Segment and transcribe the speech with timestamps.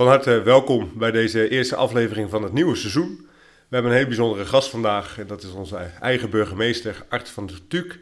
[0.00, 3.26] Van harte welkom bij deze eerste aflevering van het nieuwe seizoen.
[3.68, 7.46] We hebben een heel bijzondere gast vandaag en dat is onze eigen burgemeester Art van
[7.46, 7.98] der Tuuk.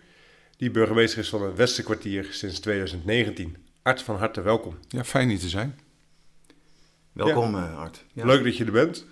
[0.57, 3.57] Die burgemeester is van het Westerkwartier sinds 2019.
[3.83, 4.79] Art, van harte welkom.
[4.89, 5.79] Ja, fijn hier te zijn.
[7.13, 8.05] Welkom eh, Art.
[8.13, 8.27] Ja.
[8.27, 9.07] Leuk dat je er bent.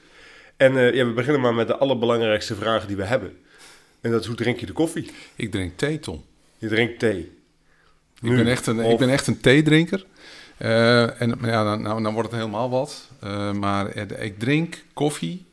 [0.57, 3.37] En eh, ja, we beginnen maar met de allerbelangrijkste vraag die we hebben.
[4.01, 5.11] En dat is hoe drink je de koffie?
[5.37, 6.25] Ik drink thee, Tom.
[6.59, 7.19] Je drinkt thee.
[8.15, 10.07] Ik, Nu, ben, echt een, of- ik ben echt een theedrinker.
[10.57, 13.09] Eh, en ja, dan, nou, dan wordt het helemaal wat.
[13.21, 15.45] Eh, maar eh, ik drink koffie,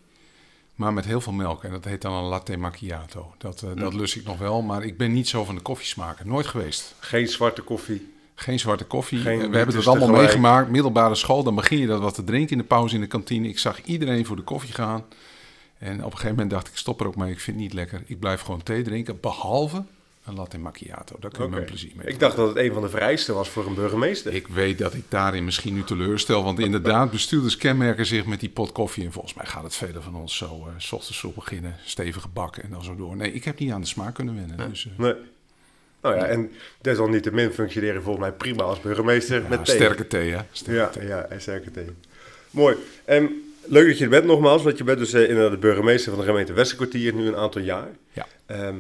[0.76, 1.64] maar met heel veel melk.
[1.64, 3.34] En dat heet dan een latte macchiato.
[3.38, 6.28] Dat, eh, dat lust ik nog wel, maar ik ben niet zo van de koffiesmaken.
[6.28, 6.96] Nooit geweest.
[7.00, 8.12] Geen zwarte koffie.
[8.36, 9.20] Geen zwarte koffie.
[9.20, 10.28] Geen we hebben het allemaal tegelijk.
[10.28, 10.70] meegemaakt.
[10.70, 13.48] Middelbare school, dan begin je dat wat te drinken in de pauze in de kantine.
[13.48, 15.04] Ik zag iedereen voor de koffie gaan.
[15.78, 17.32] En op een gegeven moment dacht ik, stop er ook mee.
[17.32, 18.04] Ik vind het niet lekker.
[18.06, 19.84] Ik blijf gewoon thee drinken, behalve
[20.26, 21.16] een latte macchiato.
[21.20, 21.56] Daar kun je Oké.
[21.56, 24.34] mijn plezier mee Ik dacht dat het een van de vereisten was voor een burgemeester.
[24.34, 26.44] Ik weet dat ik daarin misschien nu teleurstel.
[26.44, 29.06] Want inderdaad, bestuurders kenmerken zich met die pot koffie.
[29.06, 30.46] En volgens mij gaat het velen van ons zo.
[30.68, 33.16] eh, s ochtends vroeg beginnen, stevige bak en dan zo door.
[33.16, 34.70] Nee, ik heb niet aan de smaak kunnen wennen.
[34.70, 35.14] Dus, eh, Nee.
[36.02, 36.52] Nou ja, en
[36.82, 39.76] desalniettemin functioneren volgens mij prima als burgemeester ja, met thee.
[39.76, 40.40] sterke thee, hè?
[40.52, 41.08] Sterke Ja, thee.
[41.08, 41.88] ja, en sterke thee.
[42.50, 42.76] Mooi.
[43.06, 43.30] En
[43.66, 46.20] leuk dat je er bent nogmaals, want je bent dus eh, inderdaad de burgemeester van
[46.22, 47.88] de gemeente Westerkwartier nu een aantal jaar.
[48.12, 48.28] Ja.
[48.46, 48.76] Ehm,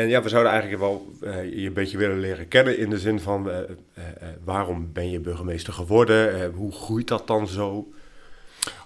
[0.00, 2.98] en ja, we zouden eigenlijk wel eh, je een beetje willen leren kennen in de
[2.98, 6.42] zin van eh, eh, waarom ben je burgemeester geworden?
[6.42, 7.92] Eh, hoe groeit dat dan zo?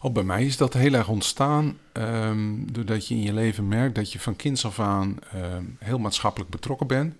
[0.00, 3.94] Oh, bij mij is dat heel erg ontstaan ehm, doordat je in je leven merkt
[3.94, 7.14] dat je van kinds af aan ehm, heel maatschappelijk betrokken bent.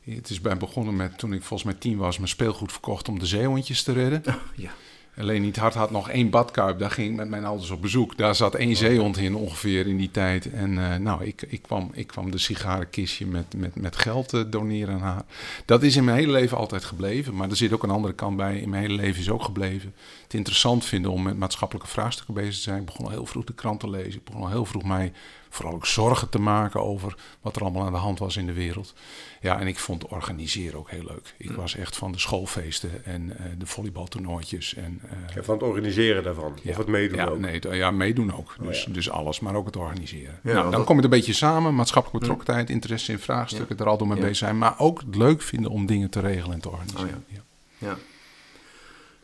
[0.00, 3.18] Het is bij begonnen met toen ik volgens mij tien was, mijn speelgoed verkocht om
[3.18, 4.22] de zeehondjes te redden.
[4.56, 4.70] ja.
[5.16, 6.78] Alleen niet hard had nog één badkuip.
[6.78, 8.16] Daar ging ik met mijn ouders op bezoek.
[8.16, 10.50] Daar zat één zeehond in ongeveer in die tijd.
[10.50, 14.40] En eh, nou, ik, ik, kwam, ik kwam de sigarenkistje met, met, met geld eh,
[14.46, 15.24] doneren aan haar.
[15.64, 17.36] Dat is in mijn hele leven altijd gebleven.
[17.36, 18.58] Maar er zit ook een andere kant bij.
[18.58, 19.94] In mijn hele leven is ook gebleven.
[20.22, 22.80] Het interessant vinden om met maatschappelijke vraagstukken bezig te zijn.
[22.80, 24.20] Ik begon al heel vroeg de krant te lezen.
[24.20, 25.12] Ik begon al heel vroeg mij
[25.50, 28.52] vooral ook zorgen te maken over wat er allemaal aan de hand was in de
[28.52, 28.94] wereld.
[29.40, 31.34] Ja, en ik vond organiseren ook heel leuk.
[31.38, 34.74] Ik was echt van de schoolfeesten en eh, de volleybaltoernooitjes.
[34.74, 37.38] En, eh, Ja, van het organiseren daarvan, of het meedoen ja, ook.
[37.38, 38.56] Nee, ja, meedoen ook.
[38.60, 38.92] Dus, ja.
[38.92, 40.38] dus alles, maar ook het organiseren.
[40.42, 41.74] Ja, nou, dan dat- kom je het een beetje samen.
[41.74, 44.22] Maatschappelijke betrokkenheid, interesse in vraagstukken, er al door mee Ja.
[44.22, 44.58] bezig zijn.
[44.58, 47.24] Maar ook het leuk vinden om dingen te regelen en te organiseren.
[47.30, 47.38] Oh,
[47.78, 47.96] ja.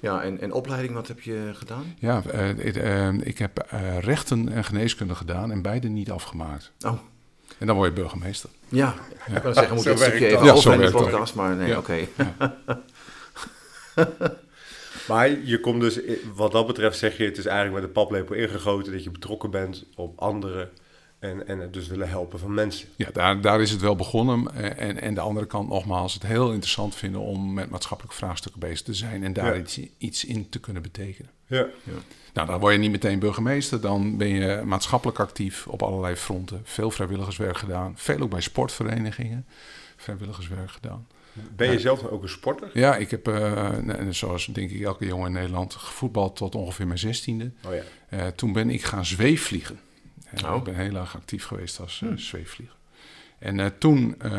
[0.01, 1.95] Ja, ja en, en opleiding, wat heb je gedaan?
[1.99, 6.73] Ja, eh, eh, ik heb eh, rechten en geneeskunde gedaan en beide niet afgemaakt.
[6.87, 6.99] Oh,
[7.59, 8.51] En dan word je burgemeester.
[8.69, 8.95] ja.
[9.35, 10.45] Ik kan zeggen, moet dit stukje even.
[10.45, 11.79] Ja, in de podcast, maar nee, Ja.
[11.79, 11.97] oké.
[15.09, 16.01] Maar je komt dus,
[16.35, 19.51] wat dat betreft zeg je, het is eigenlijk met de paplepel ingegoten dat je betrokken
[19.51, 20.71] bent op anderen
[21.27, 22.89] en, en het dus willen helpen van mensen.
[22.97, 24.55] Ja, daar, daar is het wel begonnen.
[24.55, 28.61] Eh, En, en de andere kant nogmaals, het heel interessant vinden om met maatschappelijke vraagstukken
[28.61, 29.61] bezig te zijn en daar Ja.
[29.61, 31.31] iets, iets in te kunnen betekenen.
[31.47, 31.67] Ja.
[32.33, 33.81] Nou, dan word je niet meteen burgemeester.
[33.81, 36.61] Dan ben je maatschappelijk actief op allerlei fronten.
[36.65, 37.93] Veel vrijwilligerswerk gedaan.
[37.97, 39.47] Veel ook bij sportverenigingen.
[39.97, 41.07] Vrijwilligerswerk gedaan.
[41.57, 42.71] Ben je zelf ook een sporter?
[42.73, 46.87] Ja, ik heb, eh, nou, zoals denk ik elke jongen in Nederland, gevoetbald tot ongeveer
[46.87, 47.51] mijn zestiende.
[47.67, 47.83] Oh ja.
[48.09, 49.79] Eh, toen ben ik gaan zweefvliegen.
[50.45, 50.57] Oh.
[50.57, 52.75] Ik ben heel erg actief geweest als eh, zweefvlieger.
[53.39, 54.31] En eh, toen eh,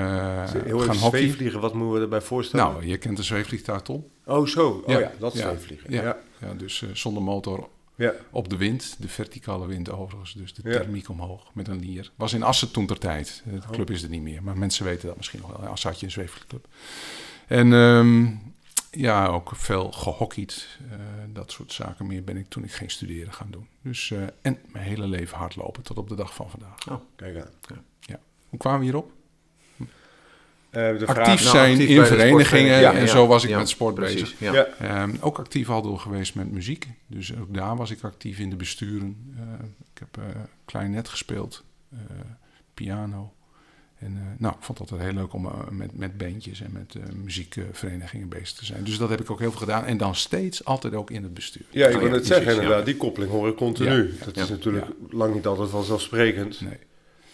[0.52, 1.20] Heel gaan hockey.
[1.20, 2.66] zweefvliegen, wat moeten we erbij voorstellen?
[2.66, 4.02] Nou, je kent de zweefvliegtuig toch?
[4.26, 5.00] oh zo, oh Ja.
[5.00, 5.50] ja, dat is Ja.
[5.50, 5.92] zweefvliegen.
[5.92, 6.18] Ja, Ja.
[6.42, 6.54] ja.
[6.54, 8.14] dus eh, zonder motor Ja.
[8.32, 10.72] op de wind, de verticale wind overigens, dus de Ja.
[10.80, 12.12] thermiek omhoog met een lier.
[12.16, 13.44] Was in Assen toen ter tijd.
[13.46, 15.62] De club is er niet meer, maar mensen weten dat misschien nog wel.
[15.62, 16.68] In Assen had je een zweefvliegclub.
[17.48, 18.26] En ehm,
[18.98, 20.68] ja, ook veel gehockeyd.
[20.92, 20.98] eh,
[21.34, 23.68] dat soort zaken meer ben ik toen ik ging studeren gaan doen.
[23.82, 27.02] Dus, eh, en mijn hele leven hardlopen tot op de dag van vandaag.
[27.16, 27.52] Kijk aan.
[28.50, 29.12] Hoe kwamen we hierop?
[30.70, 33.58] Eh, de Actief vraag, Nou, zijn actief in verenigingen en Ja, zo was ik ja,
[33.58, 34.40] met sport precies, bezig.
[34.40, 34.54] Ja.
[34.54, 34.66] Ja.
[34.66, 36.88] Ehm, ook actief al door geweest met muziek.
[37.08, 39.34] Dus ook daar was ik actief in de besturen.
[39.38, 39.44] Eh,
[39.94, 42.00] ik heb eh klarinet gespeeld, eh,
[42.74, 43.34] piano.
[44.00, 46.72] En eh, nou, ik vond het altijd heel leuk om eh, met, met bandjes en
[46.72, 48.84] met eh, muziekverenigingen bezig te zijn.
[48.84, 49.86] Dus dat heb ik ook heel veel gedaan.
[49.86, 51.66] En dan steeds altijd ook in het bestuur.
[51.70, 52.86] ja, ik Oh wil ja, het zeggen inderdaad, ja.
[52.86, 54.18] die koppeling hoor ik continu.
[54.20, 54.26] Ja.
[54.26, 56.62] Dat is natuurlijk lang niet altijd vanzelfsprekend.
[56.62, 56.78] Nee.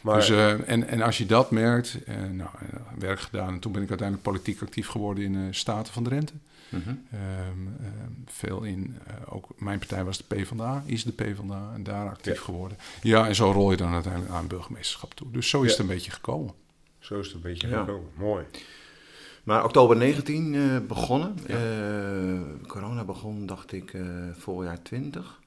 [0.01, 0.29] Maar Dus,
[0.65, 1.97] en, en als je dat merkt,
[2.31, 2.49] nou,
[2.99, 3.53] werk gedaan.
[3.53, 6.33] En toen ben ik uiteindelijk politiek actief geworden in de Staten van Drenthe.
[6.77, 6.89] Mhm.
[7.11, 11.83] Ehm, ehm, veel in, eh, ook mijn partij was de PvdA, is de PvdA, en
[11.83, 12.41] daar actief Ja.
[12.41, 12.77] geworden.
[13.01, 15.31] Ja, en zo rol je dan uiteindelijk aan burgemeesterschap toe.
[15.31, 15.71] Dus zo is Ja.
[15.71, 16.53] het een beetje gekomen.
[16.99, 17.79] zo is het een beetje Ja.
[17.79, 18.09] gekomen.
[18.15, 18.45] Mooi.
[19.43, 21.35] Maar oktober 19 eh, begonnen.
[21.47, 24.01] Eh, corona begon, dacht ik, eh
[24.37, 25.39] voorjaar 20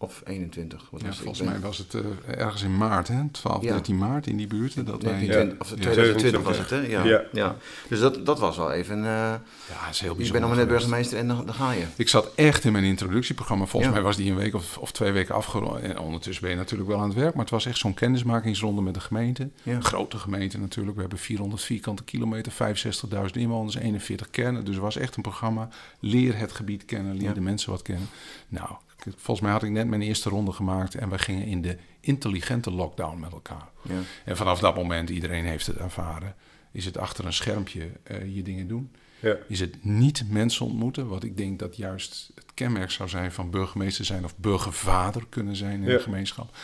[0.00, 0.88] of 21.
[0.90, 1.24] Wat Ja, was het?
[1.24, 3.28] volgens Ik ben- mij was het eh, ergens in maart, hè?
[3.32, 3.72] 12, Ja.
[3.72, 4.74] 13 maart in die buurt.
[4.86, 5.58] Dat wij, 1920, Ja.
[5.58, 5.76] of Ja.
[5.90, 6.76] 2020 was het, hè?
[6.76, 7.04] Ja.
[7.04, 7.22] Ja.
[7.32, 7.56] ja.
[7.88, 8.96] Dus dat, dat was wel even...
[8.96, 10.22] eh ja, is heel je bijzonder.
[10.32, 11.84] bent nog maar net burgemeester en dan, dan ga je.
[11.96, 13.64] Ik zat echt in mijn introductieprogramma.
[13.66, 13.96] Volgens Ja.
[13.98, 15.80] mij was die een week of, of twee weken afgerond.
[15.82, 17.32] En ondertussen ben je natuurlijk wel aan het werk.
[17.34, 19.50] Maar het was echt zo'n kennismakingsronde met de gemeente.
[19.80, 20.94] Grote gemeente natuurlijk.
[20.94, 24.64] We hebben 400 vierkante kilometer, 65.000 inwoners, 41 kernen.
[24.64, 25.68] Dus het was echt een programma.
[26.00, 27.34] Leer het gebied kennen, leer Ja.
[27.34, 28.08] de mensen wat kennen.
[28.48, 30.94] Nou, ik- volgens mij had ik net mijn eerste ronde gemaakt.
[30.94, 33.68] En we gingen in de intelligente lockdown met elkaar.
[33.82, 33.94] Ja.
[34.24, 36.34] En vanaf dat moment, iedereen heeft het ervaren,
[36.72, 38.90] is het achter een schermpje eh, je dingen doen.
[39.20, 39.36] Ja.
[39.48, 43.50] Is het niet mensen ontmoeten, wat ik denk dat juist het kenmerk zou zijn van
[43.50, 45.94] burgemeester zijn of burgervader kunnen zijn in Ja.
[45.94, 46.56] een gemeenschap.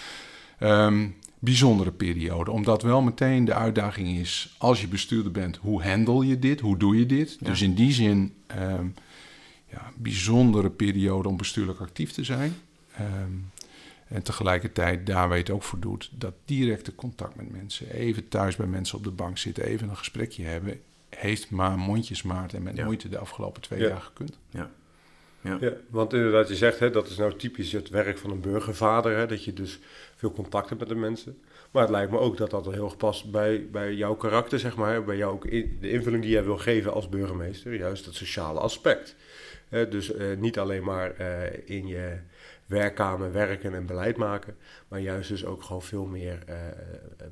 [0.58, 1.08] Ehm,
[1.38, 6.38] bijzondere periode, omdat wel meteen de uitdaging is, als je bestuurder bent, hoe handle je
[6.38, 7.36] dit, hoe doe je dit?
[7.40, 8.86] Dus in die zin, ehm,
[9.74, 12.54] ja, bijzondere periode om bestuurlijk actief te zijn.
[12.96, 13.30] Ehm,
[14.08, 18.66] en tegelijkertijd daar het ook voor doet, dat directe contact met mensen, even thuis bij
[18.66, 22.84] mensen op de bank zitten, even een gesprekje hebben, heeft maar mondjesmaat en met Ja.
[22.84, 23.88] moeite de afgelopen twee Ja.
[23.88, 24.38] jaar gekund.
[24.50, 24.70] Ja.
[25.60, 29.16] Ja, want inderdaad, je zegt, hè, dat is nou typisch het werk van een burgervader.
[29.16, 29.78] Hè, dat je dus
[30.16, 31.38] veel contact hebt met de mensen.
[31.70, 34.76] Maar het lijkt me ook dat dat heel erg past bij, bij jouw karakter, zeg
[34.76, 35.04] maar.
[35.04, 37.74] Bij jou ook in- de invulling die jij wil geven als burgemeester.
[37.76, 39.16] Juist het sociale aspect.
[39.74, 42.16] Dus eh, niet alleen maar eh, in je
[42.66, 44.56] werkkamer werken en beleid maken.
[44.88, 46.56] Maar juist dus ook gewoon veel meer eh,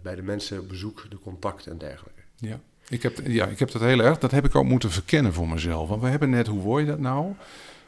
[0.03, 2.21] bij de mensen bezoek, de contact en dergelijke.
[2.37, 2.61] Ja.
[2.89, 4.19] Ik heb, ja, ik heb dat heel erg.
[4.19, 5.89] Dat heb ik ook moeten verkennen voor mezelf.
[5.89, 7.33] Want we hebben net, hoe word je dat nou?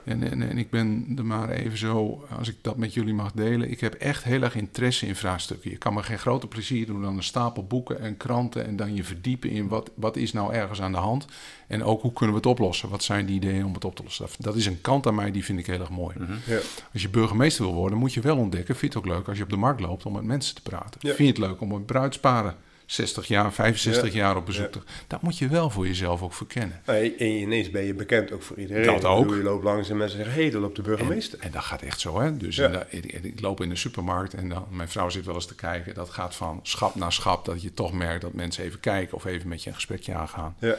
[0.04, 3.32] En, en, en ik ben er maar even zo, als ik dat met jullie mag
[3.32, 3.70] delen.
[3.70, 5.70] Ik heb echt heel erg interesse in vraagstukken.
[5.70, 8.66] Je kan me geen groter plezier doen dan een stapel boeken en kranten.
[8.66, 11.26] En dan je verdiepen in wat, wat is nou ergens aan de hand.
[11.66, 12.88] En ook hoe kunnen we het oplossen?
[12.88, 14.26] Wat zijn die ideeën om het op te lossen?
[14.38, 16.16] Dat is een kant aan mij die vind ik heel erg mooi.
[16.18, 16.32] Mhm.
[16.46, 16.58] Ja.
[16.92, 18.76] Als je burgemeester wil worden, moet je wel ontdekken.
[18.76, 20.62] Vind je het ook leuk als je op de markt loopt om met mensen te
[20.62, 21.00] praten?
[21.00, 21.14] Ja.
[21.14, 24.18] Vind je het leuk om een bruidsparen 60 jaar, 65 Ja.
[24.18, 24.80] jaar op bezoek Ja.
[25.06, 26.80] Dat moet je wel voor jezelf ook verkennen.
[26.84, 28.84] En en ineens ben je bekend ook voor iedereen.
[28.84, 29.28] Dat bedoel, ook.
[29.30, 31.38] Je loopt langs en mensen zeggen, hé, hey, daar loopt de burgemeester.
[31.38, 32.36] En dat gaat echt zo, hè?
[32.36, 32.86] Dus Ja.
[32.88, 35.94] ik, ik loop in de supermarkt en dan, mijn vrouw zit wel eens te kijken.
[35.94, 39.24] Dat gaat van schap naar schap, dat je toch merkt dat mensen even kijken of
[39.24, 40.56] even met je een gesprekje aangaan.
[40.58, 40.76] Ja.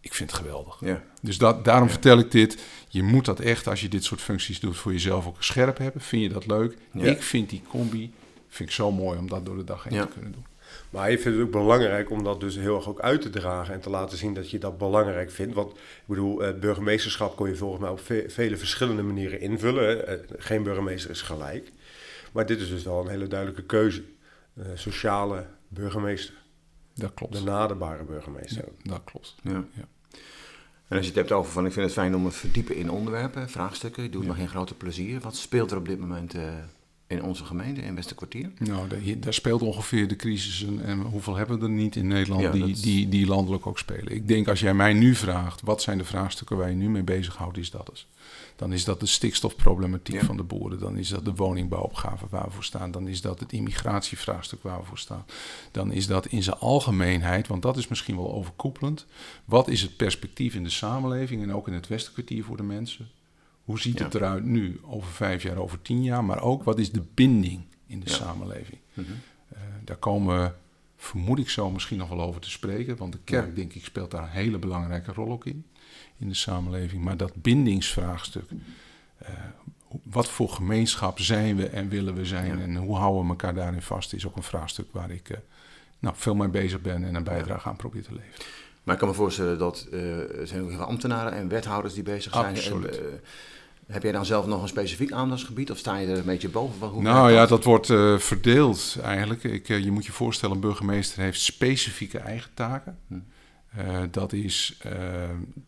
[0.00, 0.80] Ik vind het geweldig.
[1.22, 2.58] Dus dat, daarom vertel ik dit.
[2.88, 6.02] Je moet dat echt, als je dit soort functies doet, voor jezelf ook scherp hebben.
[6.02, 6.76] Vind je dat leuk?
[6.92, 8.12] Ik vind die combi
[8.48, 10.46] vind ik zo mooi om dat door de dag heen te kunnen doen.
[10.90, 13.74] Maar je vindt het ook belangrijk om dat dus heel erg ook uit te dragen
[13.74, 15.54] en te laten zien dat je dat belangrijk vindt.
[15.54, 20.06] Want ik bedoel, het burgemeesterschap kon je volgens mij op ve- vele verschillende manieren invullen.
[20.06, 21.72] Eh, Geen burgemeester is gelijk.
[22.32, 24.02] Maar dit is dus wel een hele duidelijke keuze.
[24.54, 26.34] Eh, sociale burgemeester.
[26.94, 27.32] Dat klopt.
[27.32, 28.64] De naderbare burgemeester.
[28.82, 29.34] Ja, dat klopt.
[29.42, 29.64] Ja.
[29.74, 29.86] Ja.
[30.88, 32.90] En als je het hebt over van ik vind het fijn om me verdiepen in
[32.90, 34.36] onderwerpen, vraagstukken, ik doe het Ja.
[34.36, 35.20] me geen grote plezier.
[35.20, 36.42] Wat speelt er op dit moment eh,
[37.08, 38.50] in onze gemeente, in Westerkwartier?
[38.58, 42.06] Nou, daar, daar speelt ongeveer de crisis en, en hoeveel hebben we er niet in
[42.06, 44.14] Nederland Ja, die, dat die, die landelijk ook spelen.
[44.14, 47.02] Ik denk als jij mij nu vraagt, wat zijn de vraagstukken waar je nu mee
[47.02, 48.06] bezighoudt, is dat eens.
[48.56, 50.24] Dan is dat de stikstofproblematiek Ja.
[50.24, 53.40] van de boeren, dan is dat de woningbouwopgave waar we voor staan, dan is dat
[53.40, 55.24] het immigratievraagstuk waar we voor staan.
[55.72, 59.06] Dan is dat in zijn algemeenheid, want dat is misschien wel overkoepelend,
[59.44, 63.08] wat is het perspectief in de samenleving en ook in het Westerkwartier voor de mensen?
[63.68, 64.04] Hoe ziet Ja.
[64.04, 66.24] het eruit nu, over vijf jaar, over tien jaar?
[66.24, 68.14] Maar ook, wat is de binding in de Ja.
[68.16, 68.78] samenleving?
[68.94, 69.06] Mhm.
[69.48, 70.50] Eh, daar komen we,
[70.96, 72.96] vermoed ik zo, misschien nog wel over te spreken.
[72.96, 75.66] Want de kerk, denk ik, speelt daar een hele belangrijke rol ook in.
[76.18, 77.02] In de samenleving.
[77.04, 78.48] Maar dat bindingsvraagstuk.
[79.18, 79.32] eh,
[80.02, 82.56] wat voor gemeenschap zijn we en willen we zijn?
[82.58, 82.62] Ja.
[82.62, 84.12] En hoe houden we elkaar daarin vast?
[84.12, 85.38] Is ook een vraagstuk waar ik eh,
[85.98, 88.46] nou, veel mee bezig ben en een bijdrage aan probeer te leveren.
[88.88, 91.94] Maar ik kan me voorstellen dat eh, er zijn ook heel veel ambtenaren en wethouders
[91.94, 92.54] die bezig zijn.
[92.54, 92.98] Absoluut.
[92.98, 93.04] Eh,
[93.86, 96.88] heb jij dan zelf nog een specifiek aandachtsgebied of sta je er een beetje boven?
[96.88, 99.44] Hoe Nou ja, dat wordt eh, verdeeld eigenlijk.
[99.44, 102.98] Ik, je moet je voorstellen, een burgemeester heeft specifieke eigen taken.
[103.08, 103.18] Hm.
[104.10, 104.78] Dat is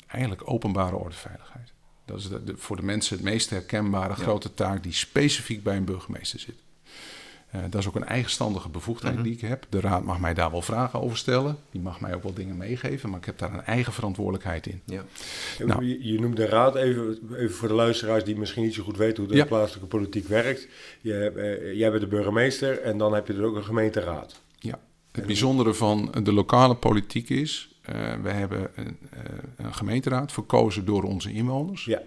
[0.07, 1.73] eigenlijk openbare ordeveiligheid.
[2.07, 4.23] Dat is de, de- voor de mensen het meest herkenbare Ja.
[4.23, 6.63] grote taak die specifiek bij een burgemeester zit.
[7.51, 9.23] Eh, dat is ook een eigenstandige bevoegdheid Mhm.
[9.25, 9.67] die ik heb.
[9.69, 11.57] De raad mag mij daar wel vragen over stellen.
[11.71, 14.81] Die mag mij ook wel dingen meegeven, maar ik heb daar een eigen verantwoordelijkheid in.
[14.85, 15.05] Ja.
[15.59, 15.85] Nou.
[15.85, 18.97] Je, je noemt de raad even, even voor de luisteraars die misschien niet zo goed
[18.97, 19.45] weten hoe de Ja.
[19.45, 20.69] plaatselijke politiek werkt.
[21.01, 24.41] Je, eh, jij bent de burgemeester en dan heb je dus ook een gemeenteraad.
[24.59, 24.79] Ja.
[25.13, 29.21] Het bijzondere van de lokale politiek is, uh, we hebben een, uh,
[29.57, 31.85] een, gemeenteraad verkozen door onze inwoners.
[31.85, 32.03] Ja.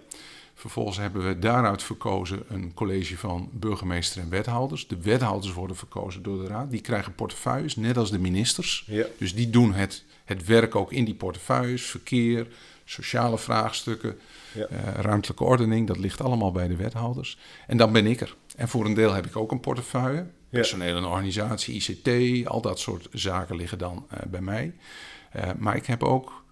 [0.55, 4.87] Vervolgens hebben we daaruit verkozen een college van burgemeester en wethouders.
[4.87, 6.71] De wethouders worden verkozen door de raad.
[6.71, 8.83] Die krijgen portefeuilles, net als de ministers.
[8.87, 9.05] Ja.
[9.17, 11.83] Dus die doen het, het werk ook in die portefeuilles.
[11.83, 12.47] Verkeer,
[12.85, 14.17] sociale vraagstukken,
[14.53, 14.67] Ja.
[14.71, 15.87] uh, ruimtelijke ordening.
[15.87, 17.37] Dat ligt allemaal bij de wethouders.
[17.67, 18.35] En dan ben ik er.
[18.55, 20.27] En voor een deel heb ik ook een portefeuille.
[20.49, 24.73] Personeel en organisatie, ICT, al dat soort zaken liggen dan uh, bij mij.
[25.35, 26.43] Uh, maar ik heb ook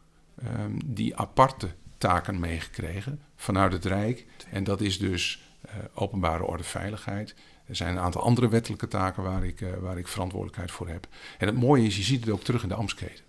[0.60, 1.70] um, die aparte
[2.02, 4.26] taken meegekregen vanuit het Rijk.
[4.52, 7.36] En dat is dus uh, openbare orde veiligheid.
[7.66, 11.08] Er zijn een aantal andere wettelijke taken waar ik, uh, waar ik verantwoordelijkheid voor heb.
[11.38, 13.24] En het mooie is, je ziet het ook terug in de Amsketen.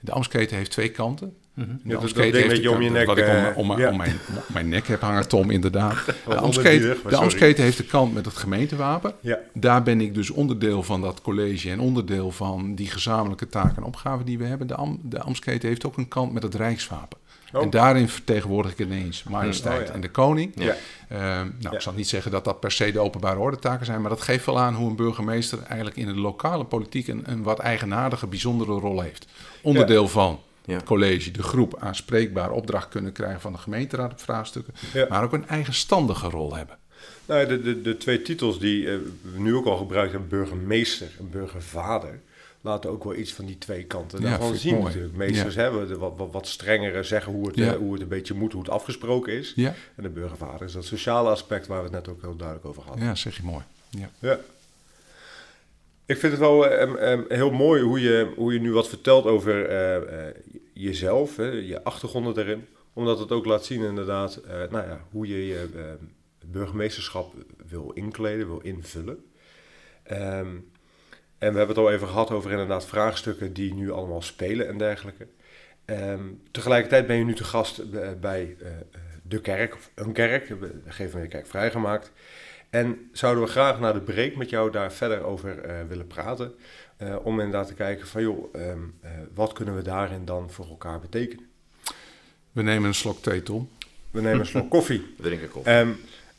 [0.00, 1.36] De Amsketen heeft twee kanten.
[1.84, 3.90] De Amsketen heeft de om je nek, wat ik om, uh, om, ja.
[3.90, 6.04] om, mijn, om mijn nek heb hangen, Tom, inderdaad.
[6.28, 9.14] De Amsketen, de Amsketen heeft de kant met het gemeentewapen.
[9.20, 9.38] Ja.
[9.54, 13.82] Daar ben ik dus onderdeel van dat college en onderdeel van die gezamenlijke taken en
[13.82, 14.66] opgaven die we hebben.
[14.66, 17.18] De, Am, de Amsketen heeft ook een kant met het Rijkswapen.
[17.52, 17.62] Oh.
[17.62, 19.92] En daarin vertegenwoordig ik ineens majesteit oh, ja.
[19.92, 20.52] en de koning.
[20.54, 20.74] Ja.
[21.12, 21.70] Uh, nou, ja.
[21.70, 24.46] ik zal niet zeggen dat dat per se de openbare ordetaken zijn, maar dat geeft
[24.46, 28.72] wel aan hoe een burgemeester eigenlijk in de lokale politiek een, een wat eigenaardige, bijzondere
[28.72, 29.26] rol heeft.
[29.62, 34.74] Onderdeel van het college, de groep, aanspreekbaar opdracht kunnen krijgen van de gemeenteraad op vraagstukken,
[35.08, 36.78] maar ook een eigenstandige rol hebben.
[37.26, 41.30] Nou, de, de, de twee titels die we nu ook al gebruikt hebben, burgemeester en
[41.30, 42.20] burgervader,
[42.62, 44.84] laten ook wel iets van die twee kanten Ja, daarvan zien mooi.
[44.84, 45.14] natuurlijk.
[45.16, 45.60] Meesters Ja.
[45.62, 47.72] hebben de wat, wat, wat strengere zeggen hoe het, Ja.
[47.72, 49.54] eh, hoe het een beetje moet, hoe het afgesproken is.
[49.56, 52.82] En de burgervader is dat sociale aspect waar we het net ook heel duidelijk over
[52.82, 53.04] hadden.
[53.04, 53.62] ja zeg je mooi.
[53.90, 54.10] Ja.
[54.18, 54.38] Ja.
[56.06, 59.24] Ik vind het wel em, em, heel mooi hoe je, hoe je nu wat vertelt
[59.24, 59.96] over eh,
[60.28, 60.34] eh,
[60.72, 62.66] jezelf, hè, je achtergronden erin.
[62.92, 65.82] Omdat het ook laat zien inderdaad eh, nou ja, hoe je je eh,
[66.46, 67.34] burgemeesterschap
[67.68, 69.24] wil inkleden, wil invullen.
[70.02, 70.46] Ehm,
[71.42, 74.78] en we hebben het al even gehad over inderdaad vraagstukken die nu allemaal spelen en
[74.78, 75.26] dergelijke.
[75.84, 76.20] Ehm,
[76.50, 77.82] tegelijkertijd ben je nu te gast
[78.20, 78.70] bij eh,
[79.22, 82.12] de kerk, of een kerk, we geven we de kerk vrijgemaakt.
[82.70, 86.54] En zouden we graag naar de break met jou daar verder over eh, willen praten.
[86.96, 90.66] eh, om inderdaad te kijken van joh, ehm, eh, wat kunnen we daarin dan voor
[90.68, 91.46] elkaar betekenen.
[92.52, 93.68] We nemen een slok thee, Tom.
[94.10, 94.98] We nemen een slok koffie.
[95.16, 95.72] We drinken koffie.
[95.72, 95.90] Ehm,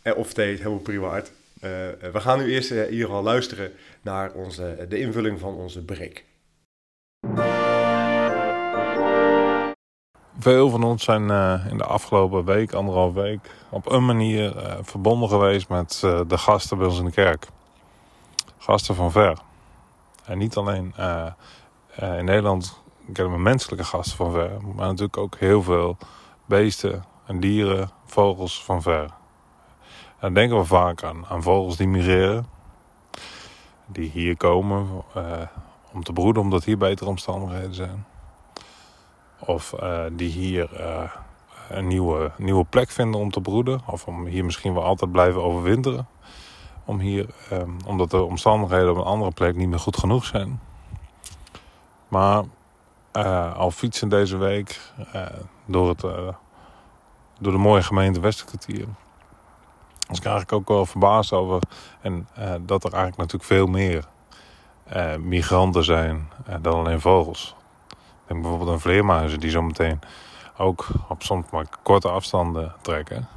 [0.01, 1.31] eh, of thee, helemaal prima uit.
[1.63, 5.39] Eh, eh, we gaan nu eerst eh, in ieder geval luisteren naar onze, de invulling
[5.39, 6.23] van onze break.
[10.39, 13.39] Veel van ons zijn eh, in de afgelopen week, anderhalf week,
[13.69, 17.47] op een manier eh, verbonden geweest met eh, de gasten bij ons in de kerk.
[18.57, 19.37] Gasten van ver.
[20.25, 21.25] En niet alleen eh,
[21.95, 22.81] eh, in Nederland
[23.13, 25.97] kennen we menselijke gasten van ver, maar natuurlijk ook heel veel
[26.45, 29.21] beesten en dieren, vogels van ver.
[30.23, 32.45] Dan denken we vaak aan, aan vogels die migreren,
[33.85, 35.23] die hier komen eh,
[35.93, 38.05] om te broeden, omdat hier betere omstandigheden zijn.
[39.39, 41.11] Of eh, die hier eh,
[41.69, 43.81] een nieuwe, nieuwe plek vinden om te broeden.
[43.85, 46.07] Of om hier misschien wel altijd blijven overwinteren.
[46.85, 47.29] Om hier,
[47.85, 50.61] omdat de omstandigheden op een andere plek niet meer goed genoeg zijn.
[52.07, 52.43] Maar
[53.55, 54.79] al fietsen deze week
[55.65, 56.01] door, het,
[57.39, 58.87] door de mooie gemeente Westerkwartier.
[60.13, 61.61] Was ik eigenlijk ook wel verbaasd over.
[62.01, 64.05] En eh, dat er eigenlijk natuurlijk veel meer
[64.83, 67.55] eh, migranten zijn eh, dan alleen vogels.
[68.27, 69.99] Denk bijvoorbeeld aan vleermuizen die zometeen
[70.57, 73.27] ook op soms maar korte afstanden trekken.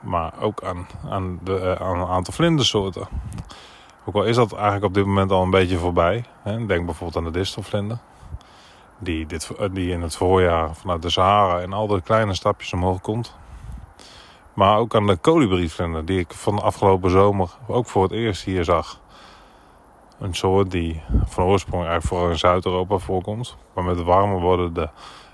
[0.00, 3.08] Maar ook aan, aan, de, aan een aantal vlindersoorten.
[4.04, 6.24] Ook al is dat eigenlijk op dit moment al een beetje voorbij.
[6.44, 7.98] Denk bijvoorbeeld aan de distelvlinder.
[8.98, 13.00] Die, dit, die in het voorjaar vanuit de Sahara in al de kleine stapjes omhoog
[13.00, 13.36] komt.
[14.58, 18.44] Maar ook aan de kolibrievlinder die ik van de afgelopen zomer ook voor het eerst
[18.44, 19.00] hier zag.
[20.18, 23.56] Een soort die van oorsprong eigenlijk vooral in Zuid-Europa voorkomt.
[23.74, 24.88] Maar met het warmer worden de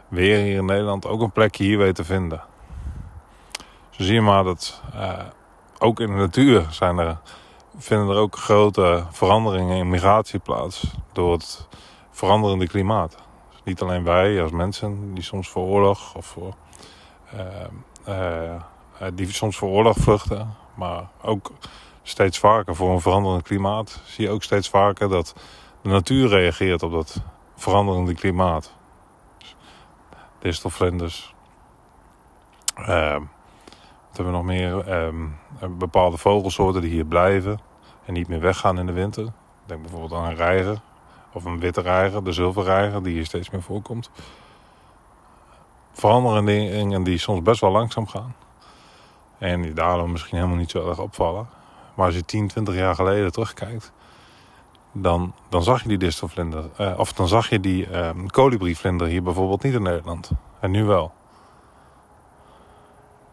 [0.08, 2.42] weer hier in Nederland ook een plekje hier weet te vinden.
[3.90, 5.18] Zo zie je maar dat eh,
[5.78, 7.18] ook in de natuur zijn er,
[7.76, 10.94] vinden er ook grote veranderingen in migratie plaats.
[11.12, 11.68] Door het
[12.10, 13.16] veranderende klimaat.
[13.50, 16.54] Dus niet alleen wij als mensen die soms voor oorlog of voor,
[17.30, 18.62] eh, eh,
[19.14, 20.54] die soms voor oorlog vluchten.
[20.74, 21.52] Maar ook
[22.02, 25.34] steeds vaker voor een veranderend klimaat zie je ook steeds vaker dat
[25.82, 27.22] de natuur reageert op dat
[27.56, 28.74] veranderende klimaat.
[29.38, 29.56] Dus
[30.38, 31.34] distelvlinders.
[32.78, 33.12] Uh,
[34.08, 34.88] wat hebben we nog meer?
[34.88, 37.60] Ehm, bepaalde vogelsoorten die hier blijven
[38.04, 39.32] en niet meer weggaan in de winter.
[39.66, 40.80] Denk bijvoorbeeld aan een reiger
[41.32, 44.10] of een witte reiger, de zilverreiger, die hier steeds meer voorkomt.
[45.92, 48.34] Veranderingen die soms best wel langzaam gaan.
[49.44, 51.48] En die daarom misschien helemaal niet zo erg opvallen.
[51.94, 53.92] Maar als je 10, 20 jaar geleden terugkijkt,
[54.92, 59.22] dan, dan zag je die distelvlinder, eh, of dan zag je die uh, kolibrievlinder hier
[59.22, 60.30] bijvoorbeeld niet in Nederland.
[60.60, 61.12] En nu wel.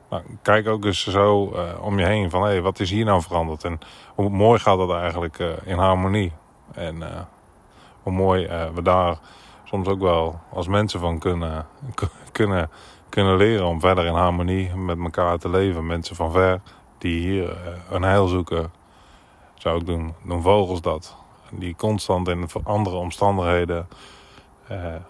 [0.10, 3.06] Nou, kijk ook eens zo uh, om je heen van, hé, hey, wat is hier
[3.06, 3.64] nou veranderd?
[3.64, 3.80] En
[4.16, 6.34] hoe mooi gaat dat eigenlijk uh, in harmonie?
[6.74, 7.08] En uh,
[8.04, 9.18] hoe mooi we daar
[9.64, 11.68] soms ook wel als mensen van kunnen,
[12.32, 12.70] kunnen,
[13.12, 15.86] kunnen leren om verder in harmonie met elkaar te leven.
[15.86, 16.62] Mensen van ver
[16.98, 17.58] die hier
[17.90, 18.72] een heil zoeken,
[19.56, 21.16] zou ik doen, doen vogels dat.
[21.52, 23.88] Die constant in andere omstandigheden,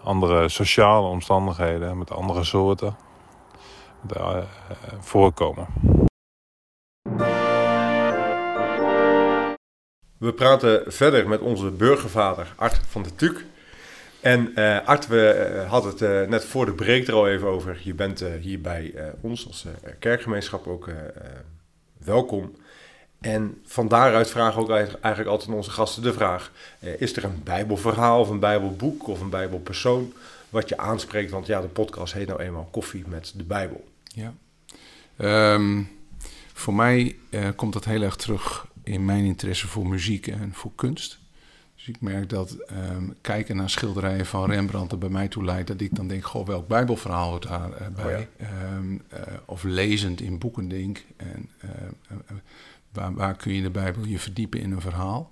[0.03, 2.95] andere sociale omstandigheden, met andere soorten
[4.01, 4.43] daar
[4.99, 5.67] voorkomen.
[10.17, 13.45] We praten verder met onze burgervader Art van de Tuk.
[14.21, 17.47] En uh, Art, we uh, hadden het uh, net voor de break er al even
[17.47, 17.79] over.
[17.83, 19.65] Je bent hier bij ons als
[19.99, 20.89] kerkgemeenschap ook
[21.97, 22.55] welkom.
[23.19, 26.51] En van daaruit vragen ook eigenlijk altijd onze gasten de vraag:
[26.97, 30.13] is er een Bijbelverhaal of een Bijbelboek of een Bijbelpersoon
[30.49, 31.31] wat je aanspreekt?
[31.31, 33.87] Want ja, de podcast heet nou eenmaal Koffie met de Bijbel.
[34.03, 34.33] Ja.
[35.53, 35.89] Um,
[36.53, 37.15] voor mij
[37.55, 41.19] komt dat heel erg terug in mijn interesse voor muziek en voor kunst.
[41.81, 45.67] Dus ik merk dat um, kijken naar schilderijen van Rembrandt er bij mij toe leidt
[45.67, 48.29] dat ik dan denk: goh, welk Bijbelverhaal hoort daarbij?
[48.41, 48.75] Uh, oh ja.
[48.75, 51.05] um, uh, of lezend in boeken denk.
[51.17, 51.49] En
[52.91, 55.31] waar, waar, kun je de Bijbel je verdiepen in een verhaal?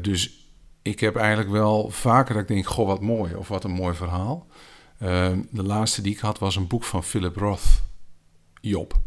[0.00, 0.48] dus
[0.82, 3.94] ik heb eigenlijk wel vaker dat ik denk: goh, wat mooi of wat een mooi
[3.94, 4.46] verhaal.
[5.02, 7.82] Uh, de laatste die ik had was een boek van Philip Roth,
[8.60, 9.00] Job.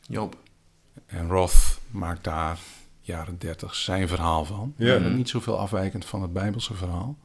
[0.00, 0.36] Job.
[1.06, 2.58] En Roth maakt daar
[3.06, 4.74] jaren dertig zijn verhaal van.
[4.76, 4.98] Ja.
[4.98, 7.16] Niet zoveel afwijkend van het Bijbelse verhaal.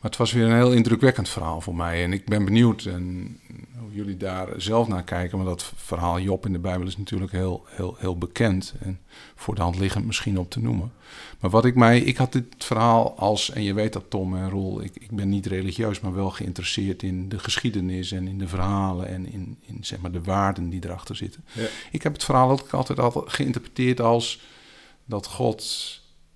[0.00, 2.04] Maar het was weer een heel indrukwekkend verhaal voor mij.
[2.04, 3.36] En ik ben benieuwd en
[3.78, 5.38] hoe jullie daar zelf naar kijken.
[5.38, 8.74] Maar dat verhaal Job in de Bijbel is natuurlijk heel, heel, heel bekend.
[8.80, 9.00] En
[9.34, 10.92] voor de hand liggend misschien op te noemen.
[11.40, 12.00] Maar wat ik mij...
[12.00, 13.50] Ik had dit verhaal als...
[13.50, 14.82] En je weet dat Tom en Roel...
[14.82, 18.12] Ik, ik ben niet religieus, maar wel geïnteresseerd in de geschiedenis...
[18.12, 21.44] en in de verhalen en in, in zeg maar de waarden die erachter zitten.
[21.52, 21.66] Ja.
[21.90, 24.40] Ik heb het verhaal ook altijd, altijd geïnterpreteerd als...
[25.06, 25.64] dat God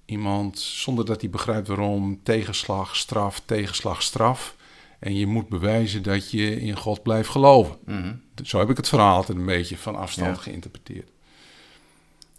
[0.04, 4.56] iemand, zonder dat hij begrijpt waarom, tegenslag, straf, tegenslag, straf.
[4.98, 7.76] En je moet bewijzen dat je in God blijft geloven.
[7.84, 8.14] Mhm.
[8.44, 10.42] Zo heb ik het verhaal altijd een beetje van afstand Ja.
[10.42, 11.10] geïnterpreteerd.